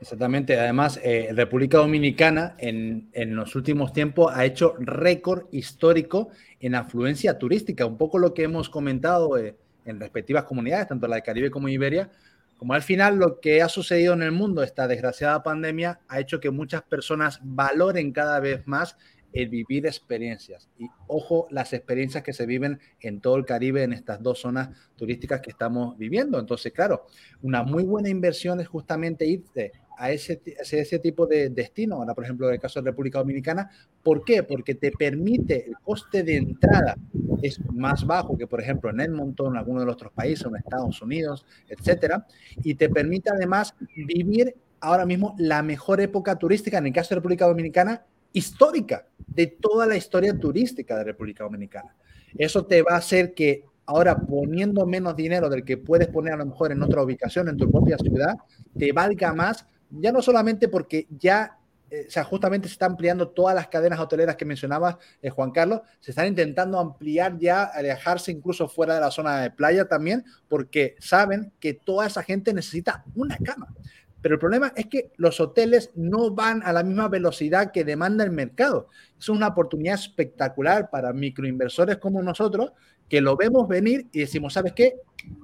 [0.00, 0.58] Exactamente.
[0.58, 7.38] Además, eh, República Dominicana en, en, los últimos tiempos ha hecho récord histórico en afluencia
[7.38, 7.86] turística.
[7.86, 11.68] Un poco lo que hemos comentado eh, en respectivas comunidades, tanto la de Caribe como
[11.68, 12.10] Iberia.
[12.58, 16.40] Como al final lo que ha sucedido en el mundo, esta desgraciada pandemia, ha hecho
[16.40, 18.96] que muchas personas valoren cada vez más
[19.32, 20.68] el vivir experiencias.
[20.78, 24.70] Y ojo, las experiencias que se viven en todo el Caribe, en estas dos zonas
[24.96, 26.38] turísticas que estamos viviendo.
[26.38, 27.06] Entonces, claro,
[27.42, 31.96] una muy buena inversión es justamente irte a ese, ese tipo de destino.
[31.96, 33.70] Ahora, por ejemplo, en el caso de República Dominicana,
[34.02, 34.42] ¿por qué?
[34.42, 36.96] Porque te permite, el coste de entrada
[37.42, 40.56] es más bajo que, por ejemplo, en Edmonton, en alguno de los otros países, en
[40.56, 42.26] Estados Unidos, etcétera,
[42.62, 47.16] y te permite además vivir ahora mismo la mejor época turística, en el caso de
[47.16, 51.94] República Dominicana, histórica de toda la historia turística de República Dominicana.
[52.36, 56.36] Eso te va a hacer que ahora poniendo menos dinero del que puedes poner a
[56.36, 58.34] lo mejor en otra ubicación, en tu propia ciudad,
[58.78, 61.58] te valga más, ya no solamente porque ya,
[61.90, 65.50] eh, o sea, justamente se están ampliando todas las cadenas hoteleras que mencionaba eh, Juan
[65.50, 70.24] Carlos, se están intentando ampliar ya, alejarse incluso fuera de la zona de playa también,
[70.48, 73.74] porque saben que toda esa gente necesita una cama.
[74.22, 78.24] Pero el problema es que los hoteles no van a la misma velocidad que demanda
[78.24, 78.88] el mercado.
[79.18, 82.72] Es una oportunidad espectacular para microinversores como nosotros
[83.08, 84.94] que lo vemos venir y decimos, ¿sabes qué?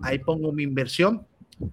[0.02, 1.26] Ahí pongo mi inversión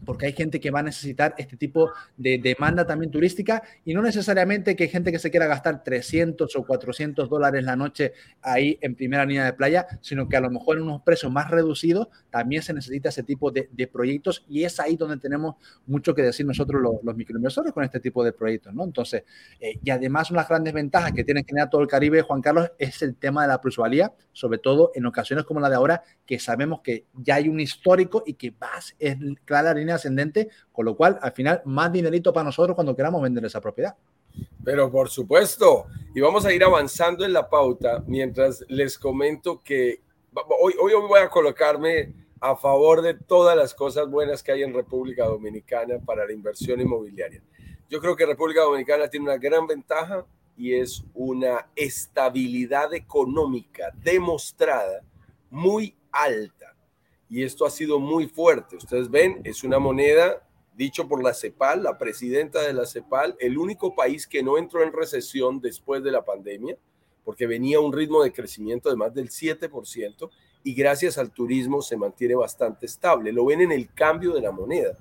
[0.05, 4.01] porque hay gente que va a necesitar este tipo de demanda también turística y no
[4.01, 8.77] necesariamente que hay gente que se quiera gastar 300 o 400 dólares la noche ahí
[8.81, 12.07] en primera línea de playa, sino que a lo mejor en unos precios más reducidos
[12.29, 16.45] también se necesita ese tipo de, proyectos y es ahí donde tenemos mucho que decir
[16.45, 18.83] nosotros los, los microinversores con este tipo de proyectos, ¿no?
[18.83, 19.23] Entonces,
[19.59, 22.41] eh, y además una de las grandes ventajas que tiene tener todo el Caribe, Juan
[22.41, 26.03] Carlos, es el tema de la plusvalía, sobre todo en ocasiones como la de ahora,
[26.25, 30.85] que sabemos que ya hay un histórico y que vas, es clara línea ascendente, con
[30.85, 33.95] lo cual al final más dinerito para nosotros cuando queramos vender esa propiedad.
[34.63, 40.01] Pero por supuesto, y vamos a ir avanzando en la pauta mientras les comento que
[40.59, 44.73] hoy, hoy voy a colocarme a favor de todas las cosas buenas que hay en
[44.73, 47.41] República Dominicana para la inversión inmobiliaria.
[47.89, 50.25] Yo creo que República Dominicana tiene una gran ventaja
[50.57, 55.01] y es una estabilidad económica demostrada
[55.49, 56.64] muy alta
[57.29, 58.75] y esto ha sido muy fuerte.
[58.77, 60.41] Ustedes ven, es una moneda,
[60.75, 64.83] dicho por la CEPAL, la presidenta de la CEPAL, el único país que no entró
[64.83, 66.77] en recesión después de la pandemia,
[67.23, 70.29] porque venía un ritmo de crecimiento de más del 7%
[70.63, 73.31] y gracias al turismo se mantiene bastante estable.
[73.31, 74.95] Lo ven en el cambio de la moneda,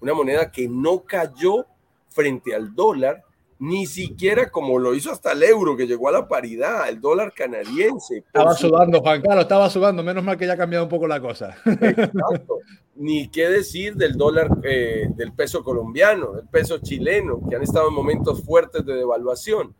[0.00, 1.66] una moneda que no cayó
[2.08, 3.24] frente al dólar
[3.60, 7.34] ni siquiera como lo hizo hasta el euro, que llegó a la paridad, el dólar
[7.34, 8.24] canadiense.
[8.26, 11.20] Estaba sudando, Juan Carlos, estaba sudando, menos mal que ya ha cambiado un poco la
[11.20, 11.54] cosa.
[12.96, 17.88] Ni qué decir del dólar, eh, del peso colombiano, del peso chileno, que han estado
[17.88, 19.74] en momentos fuertes de devaluación.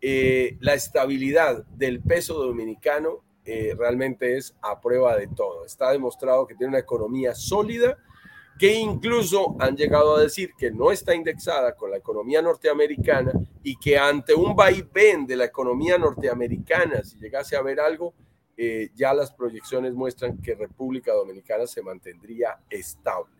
[0.00, 5.66] Eh, la estabilidad del peso dominicano eh, realmente es a prueba de todo.
[5.66, 7.98] Está demostrado que tiene una economía sólida
[8.58, 13.76] que incluso han llegado a decir que no está indexada con la economía norteamericana y
[13.76, 18.14] que ante un vaivén de la economía norteamericana, si llegase a haber algo,
[18.56, 23.34] eh, ya las proyecciones muestran que República Dominicana se mantendría estable.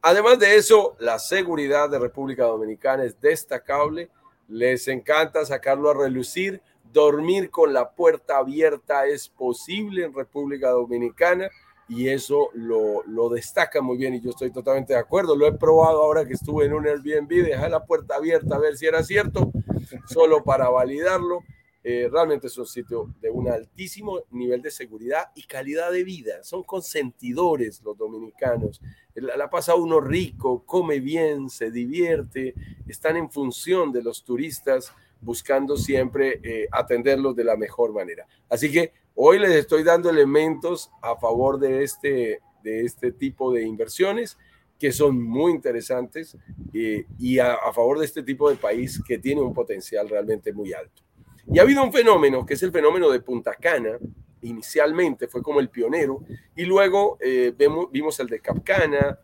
[0.00, 4.10] Además de eso, la seguridad de República Dominicana es destacable.
[4.48, 6.62] Les encanta sacarlo a relucir.
[6.92, 11.50] Dormir con la puerta abierta es posible en República Dominicana
[11.88, 15.36] y eso lo, lo, destaca muy bien y yo estoy totalmente de acuerdo.
[15.36, 18.76] Lo he probado ahora que estuve en un Airbnb, dejé la puerta abierta a ver
[18.76, 19.52] si era cierto,
[20.08, 21.40] solo para validarlo.
[21.86, 26.42] Eh, realmente es un sitio de un altísimo nivel de seguridad y calidad de vida.
[26.42, 28.80] Son consentidores los dominicanos.
[29.14, 32.54] La, la pasa uno rico, come bien, se divierte,
[32.88, 34.94] están en función de los turistas
[35.24, 38.26] buscando siempre eh, atenderlos de la mejor manera.
[38.48, 43.62] Así que Hoy les estoy dando elementos a favor de este, de este tipo de
[43.62, 44.36] inversiones
[44.76, 46.36] que son muy interesantes
[46.72, 50.72] eh, y a, favor de este tipo de país que tiene un potencial realmente muy
[50.72, 51.02] alto.
[51.46, 53.98] Y ha habido un fenómeno que es el fenómeno de Punta Cana.
[54.42, 56.24] Inicialmente fue como el pionero
[56.56, 57.54] y luego eh,
[57.92, 59.20] vimos el de Capcana.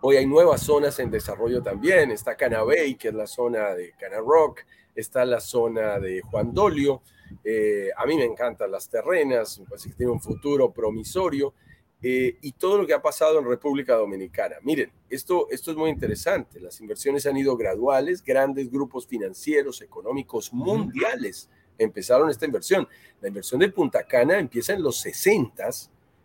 [0.00, 2.12] Hoy hay nuevas zonas en desarrollo también.
[2.12, 4.60] Está Cana Bay, que es la zona de Cana Rock.
[4.94, 7.02] Está la zona de Juan Dolio
[7.44, 11.54] eh, a mí me encantan las terrenas, me parece que tiene un futuro promisorio.
[12.02, 14.56] Eh, y todo lo que ha pasado en República Dominicana.
[14.62, 16.60] Miren, esto, esto es muy interesante.
[16.60, 22.88] Las inversiones han ido graduales, grandes grupos financieros, económicos mundiales empezaron esta inversión.
[23.20, 25.68] La inversión de Punta Cana empieza en los 60,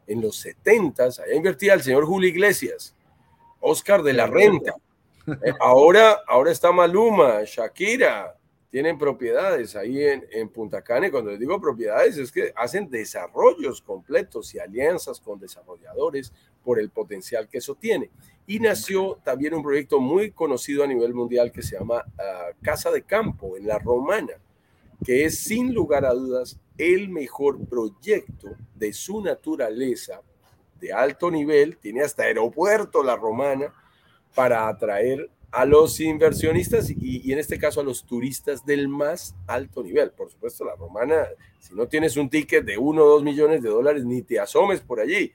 [0.08, 2.96] en los 70, allá invertía el señor Julio Iglesias,
[3.60, 4.76] Oscar de la Renta.
[5.28, 8.36] Eh, ahora, ahora está Maluma, Shakira,
[8.72, 11.08] tienen propiedades ahí en, Punta Cana.
[11.08, 16.32] Y cuando les digo propiedades es que hacen desarrollos completos y alianzas con desarrolladores
[16.64, 18.10] por el potencial que eso tiene.
[18.48, 22.92] Y nació también un proyecto muy conocido a nivel mundial que se llama ah, Casa
[22.92, 24.34] de Campo en La Romana,
[25.04, 30.22] que es sin lugar a dudas el mejor proyecto de su naturaleza
[30.80, 31.78] de alto nivel.
[31.78, 33.74] Tiene hasta aeropuerto La Romana
[34.34, 39.84] para atraer a los inversionistas y, en este caso a los turistas del más alto
[39.84, 40.12] nivel.
[40.12, 41.28] Por supuesto, la romana,
[41.60, 44.80] si no tienes un ticket de uno o dos millones de dólares, ni te asomes
[44.80, 45.34] por allí.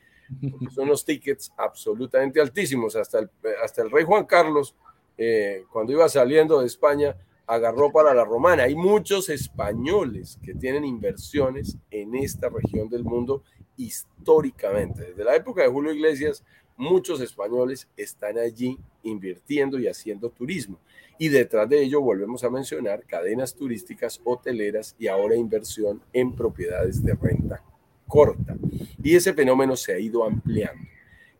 [0.74, 2.96] son los tickets absolutamente altísimos.
[2.96, 3.30] Hasta el,
[3.62, 4.74] hasta el rey Juan Carlos,
[5.18, 8.64] eh, cuando iba saliendo de España, agarró para la romana.
[8.64, 13.42] Hay muchos españoles que tienen inversiones en esta región del mundo
[13.76, 15.08] históricamente.
[15.08, 16.42] Desde la época de Julio Iglesias,
[16.76, 20.78] muchos españoles están allí invirtiendo y haciendo turismo.
[21.18, 27.02] Y detrás de ello volvemos a mencionar cadenas turísticas, hoteleras y ahora inversión en propiedades
[27.02, 27.62] de renta
[28.06, 28.56] corta.
[29.02, 30.84] Y ese fenómeno se ha ido ampliando.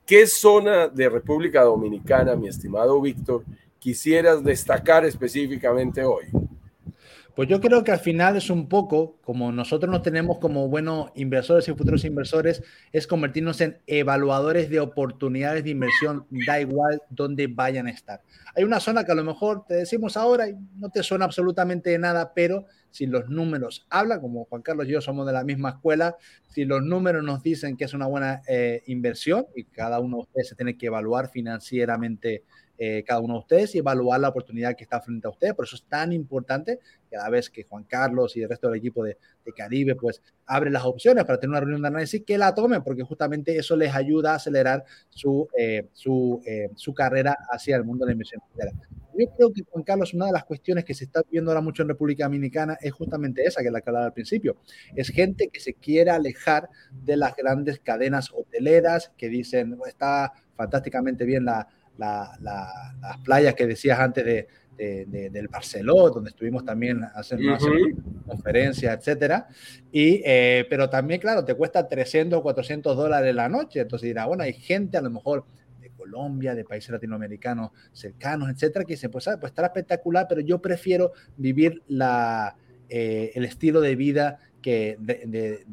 [0.04, 3.44] ¿Qué zona de República Dominicana, mi estimado Víctor,
[3.78, 6.26] quisieras destacar específicamente hoy?
[7.36, 11.10] Pues yo creo que al final es un poco, como nosotros nos tenemos como buenos
[11.16, 17.46] inversores y futuros inversores, es convertirnos en evaluadores de oportunidades de inversión, da igual dónde
[17.46, 18.22] vayan a estar.
[18.54, 21.90] Hay una zona que a lo mejor te decimos ahora y no te suena absolutamente
[21.90, 25.44] de nada, pero si los números hablan, como Juan Carlos y yo somos de la
[25.44, 26.16] misma escuela,
[26.48, 30.22] si los números nos dicen que es una buena eh, inversión y cada uno de
[30.22, 32.44] ustedes se tiene que evaluar financieramente
[32.78, 35.54] eh, cada uno de ustedes y evaluar la oportunidad que está frente a ustedes.
[35.54, 36.80] Por eso es tan importante
[37.16, 39.16] cada vez que Juan Carlos y el resto del equipo de,
[39.56, 43.02] Caribe pues abre las opciones para tener una reunión de análisis, que la tomen, porque
[43.04, 48.04] justamente eso les ayuda a acelerar su, eh, su, eh, su carrera hacia el mundo
[48.04, 48.42] de la inversión
[49.16, 51.82] Yo creo que, Juan Carlos, una de las cuestiones que se está viendo ahora mucho
[51.82, 54.56] en República Dominicana es justamente esa, que es la que hablaba al principio.
[54.94, 61.24] Es gente que se quiere alejar de las grandes cadenas hoteleras que dicen, está fantásticamente
[61.24, 67.58] bien la, las playas que decías antes de, del Barceló, donde estuvimos también haciendo una
[68.26, 69.48] conferencia, etcétera.
[69.90, 73.80] Y, eh, pero también, claro, te cuesta 300 o 400 dólares la noche.
[73.80, 75.44] Entonces dirá, bueno, hay gente a lo mejor
[75.80, 79.40] de Colombia, de países latinoamericanos cercanos, etcétera, que dicen, pues, ¿sabes?
[79.40, 82.56] pues estará espectacular, pero yo prefiero vivir la,
[82.88, 85.64] eh, el estilo de vida que de,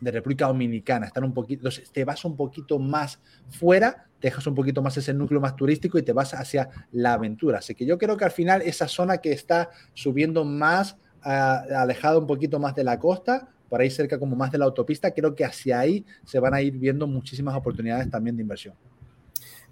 [0.00, 4.82] de República Dominicana, estar un poquito, te vas un poquito más fuera dejas un poquito
[4.82, 7.58] más ese núcleo más turístico y te vas hacia la aventura.
[7.58, 12.26] Así que yo creo que al final esa zona que está subiendo más, alejada un
[12.26, 15.44] poquito más de la costa, por ahí cerca como más de la autopista, creo que
[15.44, 18.74] hacia ahí se van a ir viendo muchísimas oportunidades también de inversión.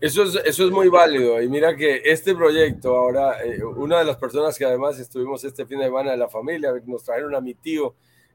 [0.01, 1.41] Eso es, eso es muy válido.
[1.41, 5.65] Y mira que este proyecto, ahora, eh, una de las personas que además estuvimos este
[5.65, 7.95] fin de semana de la familia, nos trajeron a mi tío.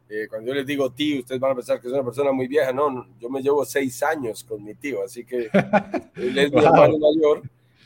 [0.10, 2.48] Eh, cuando yo les digo tío, ustedes van a pensar que es una persona muy
[2.48, 2.72] vieja.
[2.72, 5.50] No, yo me llevo seis años con mi tío, así que
[6.16, 7.42] él es mi hermano mayor.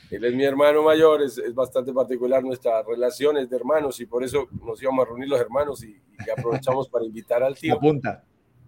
[0.10, 4.06] Él es mi hermano mayor, es, es, bastante particular nuestra relación, es de hermanos y
[4.06, 5.98] por eso nos íbamos a reunir los hermanos y,
[6.28, 7.76] y aprovechamos para invitar al tío.
[7.76, 8.22] Apunta.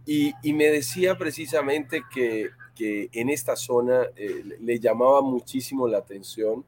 [0.06, 6.00] Y, y, me decía precisamente que que en esta zona eh, le llamaba muchísimo la
[6.00, 6.66] atención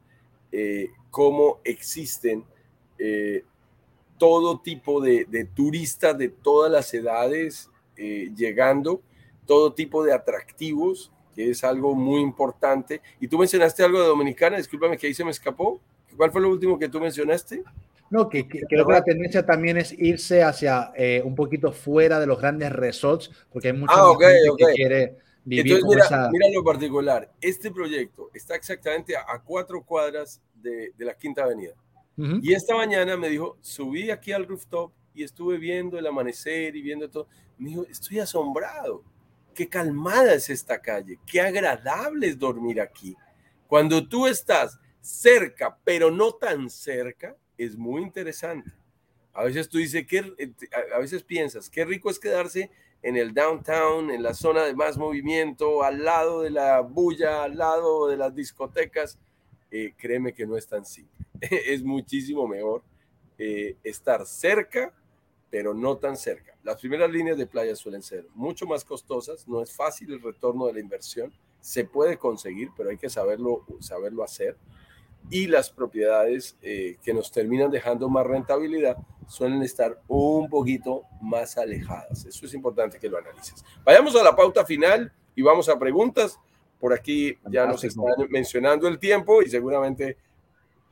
[0.51, 2.43] eh, cómo existen
[2.97, 3.43] eh,
[4.17, 9.01] todo tipo de, de, turistas de todas las edades llegando,
[9.45, 13.01] todo tipo de atractivos, que es algo muy importante.
[13.19, 15.79] Y tú mencionaste algo de Dominicana, discúlpame que ahí se me escapó.
[16.17, 17.63] ¿Cuál fue lo último que tú mencionaste?
[18.09, 20.91] No, que, que, creo que la tendencia también es irse hacia
[21.23, 24.65] un poquito fuera de los grandes resorts, porque hay mucha ah, okay, gente okay.
[24.67, 26.29] que quiere entonces, mira, esa...
[26.31, 27.31] mira, lo particular.
[27.39, 31.73] Este proyecto está exactamente a, a cuatro cuadras de, de, la Quinta Avenida.
[32.17, 36.81] Y esta mañana me dijo, subí aquí al rooftop y estuve viendo el amanecer y
[36.81, 37.27] viendo todo.
[37.57, 39.03] Me dijo, estoy asombrado.
[39.53, 41.19] Qué calmada es esta calle.
[41.25, 43.15] Qué agradable es dormir aquí.
[43.67, 48.71] Cuando tú estás cerca, pero no tan cerca, es muy interesante.
[49.33, 50.19] A veces tú dices, que,
[50.93, 54.97] a veces piensas, qué rico es quedarse en el downtown, en la zona de más
[54.97, 59.19] movimiento, al lado de la bulla, al lado de las discotecas,
[59.71, 61.24] eh, créeme que no es tan simple.
[61.67, 62.83] es muchísimo mejor
[63.37, 64.93] eh, estar cerca,
[65.49, 66.57] pero no tan cerca.
[66.63, 70.67] Las primeras líneas de playa suelen ser mucho más costosas, no es fácil el retorno
[70.67, 74.57] de la inversión, se puede conseguir, pero hay que saberlo, saberlo hacer.
[75.29, 81.57] Y las propiedades eh, que nos terminan dejando más rentabilidad suelen estar un poquito más
[81.57, 82.25] alejadas.
[82.25, 83.65] Eso es importante que lo analices.
[83.83, 86.39] Vayamos a la pauta final y vamos a preguntas.
[86.79, 90.17] Por aquí ya nos están mencionando el tiempo y seguramente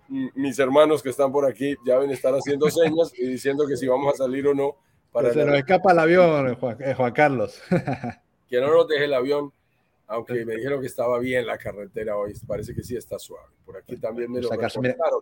[0.08, 3.88] mis hermanos que están por aquí ya deben estar haciendo señas y diciendo que si
[3.88, 4.76] vamos a salir o no.
[5.12, 7.62] Para que se nos escapa el avión, Juan, eh, Juan Carlos.
[8.49, 9.51] que no nos deje el avión,
[10.08, 12.34] aunque me dijeron que estaba bien la carretera hoy.
[12.47, 13.47] Parece que sí está suave.
[13.66, 15.22] Por aquí también me lo reportaron.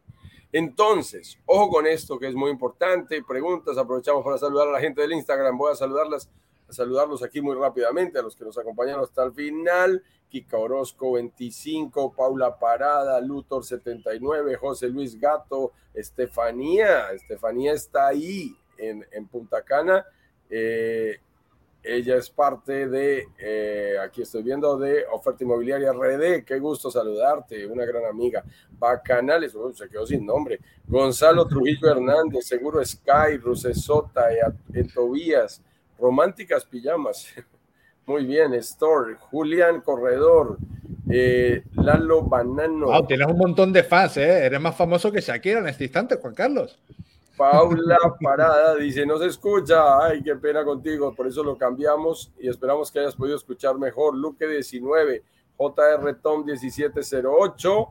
[0.54, 3.24] Entonces, ojo con esto que es muy importante.
[3.24, 5.58] Preguntas, aprovechamos para saludar a la gente del Instagram.
[5.58, 6.30] Voy a saludarlas,
[6.72, 10.04] saludarlos aquí muy rápidamente, a los que nos acompañaron hasta el final.
[10.30, 17.12] Kika Orozco 25, Paula Parada, Luthor 79, José Luis Gato, Estefanía.
[17.12, 20.06] Estefanía está ahí en, en Punta Cana.
[20.50, 21.20] Eh,
[21.84, 26.46] ella es parte de, eh, aquí estoy viendo, de Oferta Inmobiliaria RD.
[26.46, 28.44] Qué gusto saludarte, una gran amiga.
[28.78, 30.60] Bacanales, se quedó sin nombre.
[30.88, 34.28] Gonzalo Trujillo Hernández, Seguro Sky, Rusesota,
[34.94, 35.62] Tobías,
[36.02, 37.28] Románticas Pijamas.
[38.08, 40.58] Muy bien, Store, Julián Corredor,
[41.10, 42.88] eh, Lalo Banano.
[42.88, 44.46] Wow, tienes un montón de fans, ¿eh?
[44.46, 46.82] Eres más famoso que Shakira en este instante, Juan Carlos.
[47.38, 52.50] Paula Parada dice, no se escucha, ay, qué pena contigo, por eso lo cambiamos y
[52.50, 54.18] esperamos que hayas podido escuchar mejor.
[54.18, 55.24] Luque 19,
[55.58, 57.88] JR Tom 1708,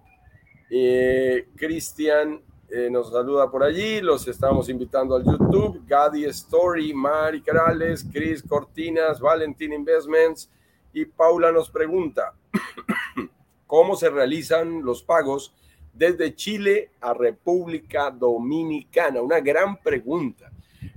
[0.70, 7.42] eh, Cristian eh, nos saluda por allí, los estamos invitando al YouTube, Gadi Story, Mari
[7.42, 10.50] Carales, Chris Cortinas, Valentín Investments
[10.92, 12.34] y Paula nos pregunta,
[13.66, 15.54] ¿cómo se realizan los pagos?
[15.92, 19.20] desde Chile a República Dominicana?
[19.20, 20.50] Una gran pregunta.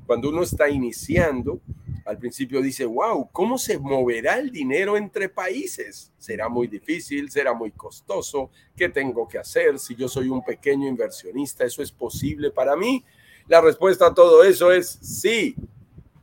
[0.05, 1.59] Cuando uno está iniciando,
[2.05, 6.11] al principio dice, wow, ¿cómo se moverá el dinero entre países?
[6.17, 7.29] ¿Será muy difícil?
[7.31, 8.49] ¿Será muy costoso?
[8.75, 11.63] ¿Qué tengo que hacer si yo soy un pequeño inversionista?
[11.63, 13.03] ¿Eso es posible para mí?
[13.47, 15.55] La respuesta a todo eso es sí.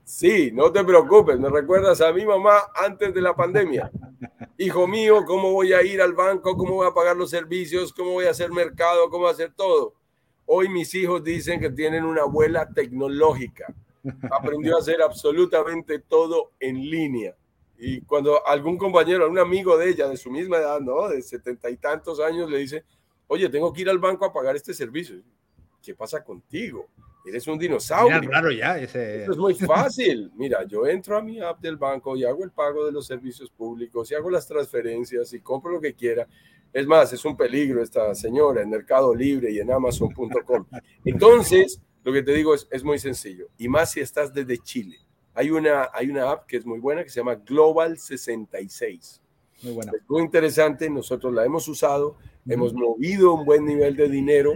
[0.04, 3.90] Sí, no te preocupes, me recuerdas a mi mamá antes de la pandemia.
[4.58, 6.56] Hijo mío, ¿cómo voy a ir al banco?
[6.56, 7.92] ¿Cómo voy a pagar los servicios?
[7.92, 9.08] ¿Cómo voy a hacer mercado?
[9.08, 9.94] ¿Cómo voy a hacer todo?
[10.46, 13.72] Hoy mis hijos dicen que tienen una abuela tecnológica.
[14.30, 17.36] Aprendió a hacer absolutamente todo en línea.
[17.78, 21.08] Y cuando algún compañero, algún amigo de ella, de su misma edad, ¿no?
[21.08, 22.84] De setenta y tantos años, le dice,
[23.26, 25.16] oye, tengo que ir al banco a pagar este servicio.
[25.82, 26.88] ¿Qué pasa contigo?
[27.24, 28.20] Eres un dinosaurio.
[28.20, 28.78] Mira, claro, ya.
[28.78, 29.20] Ese...
[29.20, 30.30] Esto es muy fácil.
[30.34, 33.50] Mira, yo entro a mi app del banco y hago el pago de los servicios
[33.50, 36.26] públicos y hago las transferencias y compro lo que quiera.
[36.72, 40.66] Es más, es un peligro esta señora en Mercado Libre y en Amazon.com.
[41.04, 43.46] Entonces, lo que te digo es, es muy sencillo.
[43.58, 44.98] Y más si estás desde Chile.
[45.34, 49.20] Hay una, hay una app que es muy buena que se llama Global 66.
[49.62, 49.92] muy buena.
[49.94, 54.54] Es muy interesante, nosotros la hemos usado, hemos movido un buen nivel de dinero,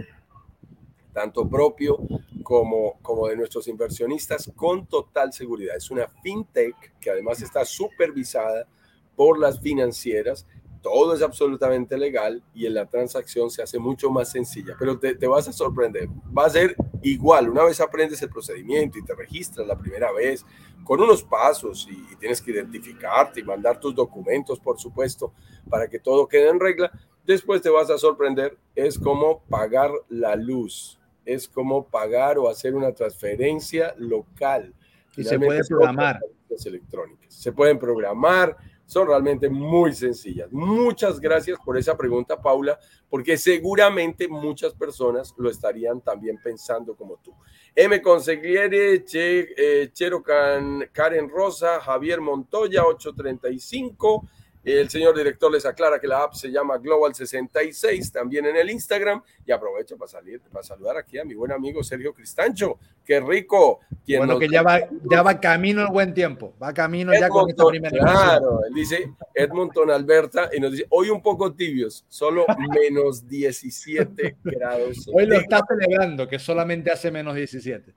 [1.13, 1.99] tanto propio
[2.43, 5.77] como, como de nuestros inversionistas, con total seguridad.
[5.77, 8.67] Es una fintech que además está supervisada
[9.15, 10.45] por las financieras
[10.85, 15.15] todo es absolutamente legal y en la transacción se hace mucho más sencilla, pero te,
[15.25, 16.07] vas a sorprender.
[16.25, 20.45] Va a ser igual, una vez aprendes el procedimiento y te registras la primera vez
[20.83, 25.33] con unos pasos y, tienes que identificarte y mandar tus documentos, por supuesto,
[25.67, 26.91] para que todo quede en regla,
[27.25, 28.55] después te vas a sorprender.
[28.75, 34.71] Es como pagar la luz, es como pagar o hacer una transferencia local.
[35.17, 36.19] Y se puede programar.
[36.63, 37.33] Electrónicas.
[37.33, 38.55] Se pueden programar,
[38.85, 40.51] son realmente muy sencillas.
[40.51, 42.79] Muchas gracias por esa pregunta, Paula,
[43.09, 47.33] porque seguramente muchas personas lo estarían también pensando como tú.
[47.75, 48.01] M.
[48.01, 54.27] Consigliere, che, eh, Chero Karen Rosa, Javier Montoya, 835.
[54.65, 58.69] El señor director les aclara que la app se llama Global 66, también en el
[58.71, 59.21] Instagram.
[59.45, 62.79] Y aprovecho para, salir, para saludar aquí a mi buen amigo Sergio Cristancho.
[63.05, 63.81] Qué rico.
[64.17, 66.55] bueno, que ya va, ya va camino el buen tiempo.
[66.61, 71.11] Va camino ya con esta primera Claro, él dice Edmonton, Alberta, y nos dice, hoy
[71.11, 75.07] un poco tibios, solo menos 17 grados.
[75.13, 77.93] Hoy lo está celebrando, que solamente hace menos 17.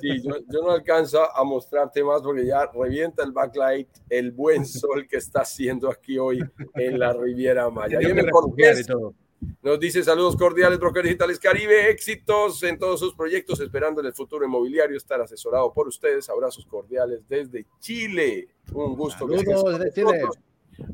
[0.00, 4.64] Sí, yo, yo, no alcanzo a mostrarte más porque ya revienta el backlight, el buen
[4.66, 6.40] sol que está haciendo aquí hoy
[6.74, 7.98] en la Riviera Maya.
[9.62, 14.14] nos dice saludos cordiales, Broker Digitales Caribe, éxitos en todos sus proyectos, esperando en el
[14.14, 16.28] futuro inmobiliario estar asesorado por ustedes.
[16.30, 18.48] Abrazos cordiales desde Chile.
[18.72, 19.28] Un gusto.
[19.28, 20.22] Saludos desde Chile.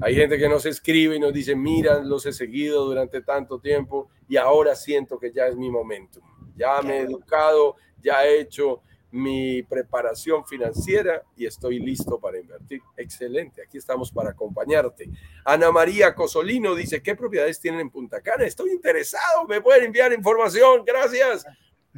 [0.00, 4.08] Hay gente que nos escribe y nos dice, mira, los he seguido durante tanto tiempo
[4.28, 6.20] y ahora siento que ya es mi momento.
[6.56, 12.82] Ya me he educado, ya he hecho mi preparación financiera y estoy listo para invertir.
[12.96, 15.08] Excelente, aquí estamos para acompañarte.
[15.44, 18.44] Ana María Cosolino dice, ¿qué propiedades tienen en Punta Cana?
[18.44, 21.46] Estoy interesado, me pueden enviar información, gracias.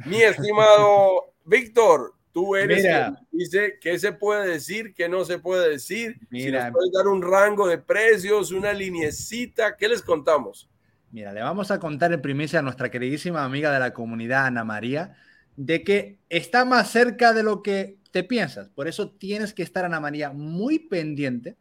[0.05, 2.85] Mi estimado Víctor, tú eres
[3.31, 6.17] dice qué se puede decir, qué no se puede decir.
[6.29, 10.69] Mira, si puedes dar un rango de precios, una linecita, ¿qué les contamos?
[11.11, 14.63] Mira, le vamos a contar en primicia a nuestra queridísima amiga de la comunidad, Ana
[14.63, 15.17] María,
[15.55, 18.69] de que está más cerca de lo que te piensas.
[18.69, 21.57] Por eso tienes que estar, Ana María, muy pendiente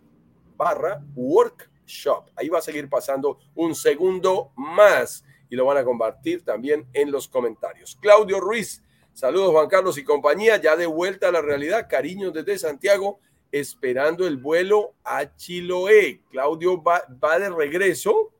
[0.55, 2.29] barra workshop.
[2.35, 7.11] Ahí va a seguir pasando un segundo más y lo van a compartir también en
[7.11, 7.97] los comentarios.
[7.99, 8.83] Claudio Ruiz,
[9.13, 13.19] saludos Juan Carlos y compañía, ya de vuelta a la realidad, cariños desde Santiago,
[13.51, 16.21] esperando el vuelo a Chiloé.
[16.29, 18.31] Claudio va, va de regreso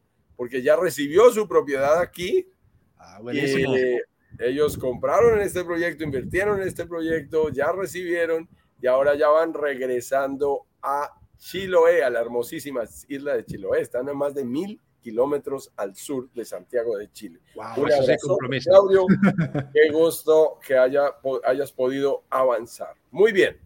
[0.41, 2.47] porque ya recibió su propiedad aquí.
[2.97, 3.21] Ah,
[4.39, 8.49] ellos compraron en este proyecto, invirtieron en este proyecto, ya recibieron
[8.81, 13.81] y ahora ya van regresando a Chiloé, a la hermosísima isla de Chiloé.
[13.81, 17.39] Están a más de mil kilómetros al sur de Santiago de Chile.
[17.53, 18.71] Wow, eso es compromiso.
[18.71, 19.05] Claudio,
[19.75, 22.95] qué gusto que haya, hayas podido avanzar.
[23.11, 23.59] Muy bien.